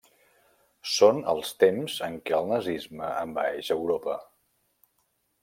Són 0.93 1.19
els 1.33 1.51
temps 1.63 1.97
en 2.07 2.15
què 2.31 2.35
el 2.39 2.49
nazisme 2.53 3.11
envaeix 3.27 3.71
Europa. 3.77 4.19